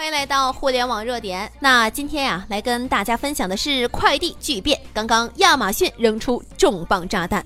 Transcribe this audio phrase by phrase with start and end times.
[0.00, 1.52] 欢迎来到互联网热点。
[1.60, 4.80] 那今天呀，来跟大家分享的是快递巨变。
[4.94, 7.44] 刚刚亚马逊扔出重磅炸弹。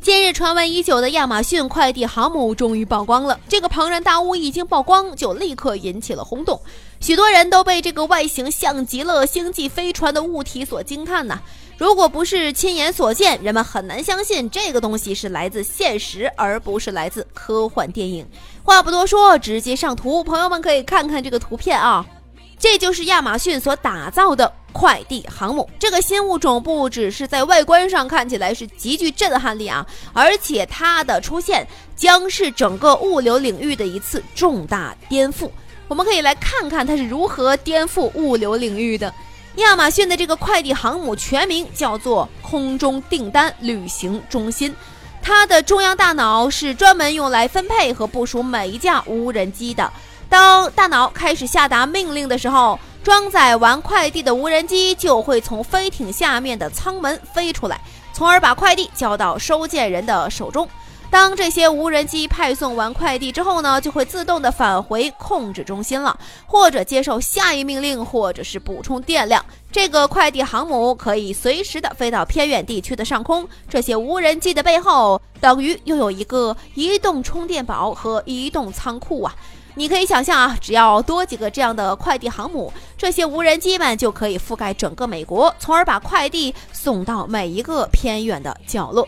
[0.00, 3.38] 近日传闻已久的亚马逊快递航母终于曝光了。
[3.46, 6.58] 这个庞然大物一经曝光，就立刻引起了轰动，
[6.98, 11.38] 许多人都被这个外形像极了星际飞船的物体所惊叹呐。
[11.76, 18.24] 如果不是亲眼所见，人们很难相信这个东西是来自现实，而不是来自科幻电影。
[18.62, 22.06] 话不多说，直接上图，朋友们可以看看这个图片啊，
[22.58, 25.68] 这就是亚马逊所打造的快递航母。
[25.76, 35.50] 这个新物种不只是在外观上看起来是极具震撼力啊，而且它的出现将是整个物流领域的一次重大颠覆。
[35.88, 39.12] 我们可以来看看它是如何颠覆物流领域的。
[39.56, 44.74] 亚马逊的这个快递航母全名叫做空中订单旅行中心，
[45.22, 49.88] 它的中央大脑是专门用来分配和部署每一架无人机的。
[50.28, 57.80] 当大脑开始下达命令的时候，装载完快递的无人机就会从飞艇下面的舱门飞出来，
[58.12, 60.68] 从而把快递交到收件人的手中。
[61.14, 69.44] 当这些无人机派送完快递之后呢，就会自动的返回控制中心了，或者接受下一命令，或者是补充电量。
[69.70, 73.48] 这个快递航母可以随时的飞到偏远地区的上空。
[73.68, 79.32] 这些无人机的背后，等于拥有一个移动充电宝和移动仓库啊！
[79.76, 89.06] 你可以想象啊，只要多几个这样的快递航母，这些无人机们就可以覆盖整个美国，从而把快递送到每一个偏远的角落。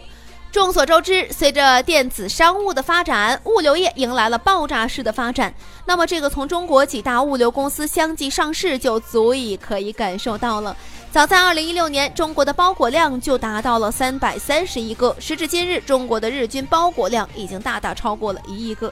[0.57, 5.53] 众所周知，随着电子商务的发展，物流业迎来了爆炸式的发展。
[5.85, 10.75] 那么，这个从中国几大物流公司相继上市，就足以可以感受到了。
[11.13, 18.91] 早在2016年，中国的包裹量就达到了330亿个，时至今日，中国的日均包裹量已经大大超过了一亿个。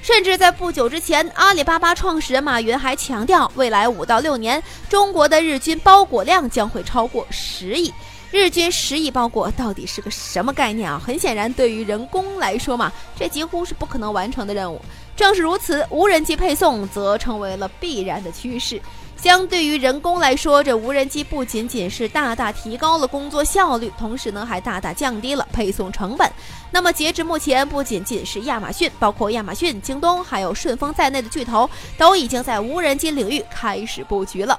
[0.00, 7.92] 甚至在不久之前，阿里巴巴创始人马云还强调，未来五到六年，中国的日均包裹量将会超过十亿。
[8.32, 10.98] 日均十亿包裹到底是个什么概念啊？
[10.98, 14.80] 很显然，对于人工来说嘛，这几乎是不可能完成的任务。
[15.14, 18.80] 正是如此，无人机配送则成为了必然的趋势。
[19.18, 26.26] 相对于人工来说，这无人机不仅仅是大大提高了工作效率，同时呢，还大大降低了配送成本。
[26.70, 34.58] 那么，截至目前，不仅仅是亚马逊，包括亚马逊、京东还有顺丰在内的巨头，都已经在无人机领域开始布局了。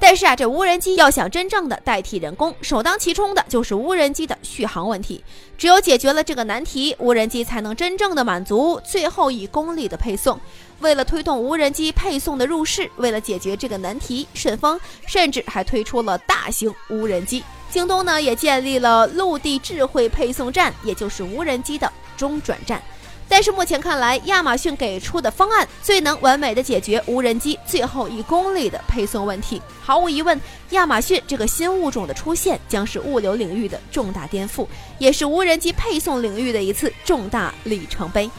[0.00, 5.22] 但是啊，这无人机要想真正的代替人工，首当其冲的就是无人机的续航问题。
[5.56, 10.38] 只有解决了这个难题，无人机才能真正的满足最后一公里的配送。
[10.80, 17.42] 为了推动无人机配送的入市，为了解决这个难题，顺丰甚至还推出了大型无人机。
[17.68, 22.80] 京东呢，也建立了陆地智慧配送站，也就是无人机的中转站。
[23.28, 29.60] 但是目前看来，亚马逊给出的方案最能完美的解决无人机最后一公里的配送问题。
[29.82, 30.40] 毫无疑问，
[30.70, 34.66] 亚马逊这个新物种的出现将是物流领域的重大颠覆，
[34.98, 38.30] 也是无人机配送领域的一次重大里程碑。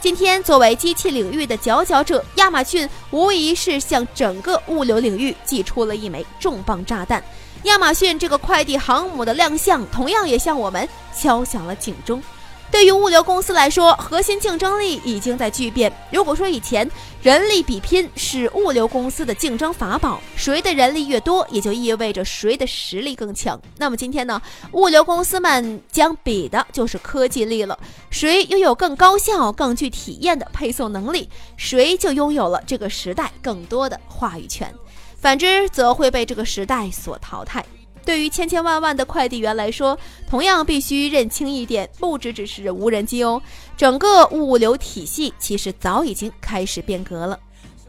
[0.00, 7.22] 今天，作为机器领域的佼佼者，亚马逊无疑是向整个物流领域寄出了一枚重磅炸弹。
[7.64, 12.22] 亚马逊这个快递航母的亮相，同样也向我们敲响了警钟。
[12.78, 15.92] 对于物流公司来说，核心竞争力已经在巨变。
[16.12, 16.88] 如果说以前
[17.20, 23.60] 人力比拼是物流公司的竞争法宝，谁的人力越多，也就意味着谁的实力更强。
[23.78, 24.40] 那么今天呢，
[24.70, 27.76] 物流公司们将比的就是科技力了。
[28.10, 34.72] 谁拥有更高效、更具体验的配送能力，谁就拥有了这个时代更多的话语权。
[35.16, 37.64] 反之，则会被这个时代所淘汰。
[38.08, 43.42] 对于千千万万的快递员来说，同样必须认清一点，不只只是无人机哦，
[43.76, 47.38] 整个物流体系其实早已经开始变革了。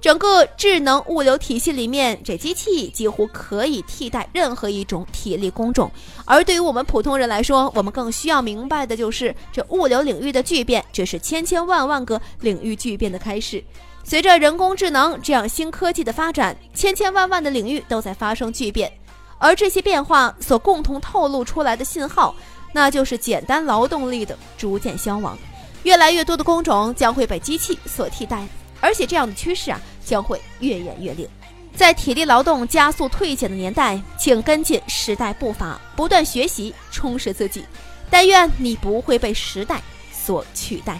[0.02, 5.90] 整个智能物流体系里面，这机器几乎可以替代任何一种体力工种。
[6.26, 13.64] 而对于我们普通人来说，我们更需要明白的就是，这物流领域的巨变，这是千千万万个领域巨变的开始。
[14.04, 18.92] 随着人工智能这样新科技的发展，千千万万的领域都在发生巨变。
[19.40, 22.36] 而这些变化所共同透露出来的信号，
[22.72, 25.36] 那就是简单劳动力的逐渐消亡，
[25.84, 28.46] 越来越多的工种将会被机器所替代，
[28.80, 31.28] 而且这样的趋势啊将会越演越烈。
[31.76, 37.64] 在体力劳动加速退减的年代，请跟进时代步伐，不断学习，充实自己。
[38.10, 39.82] 但愿你不会被时代
[40.12, 41.00] 所取代。